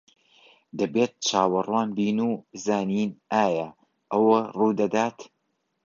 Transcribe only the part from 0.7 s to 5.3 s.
دەبێت چاوەڕوان بین و بزانین ئایا ئەوە ڕوودەدات.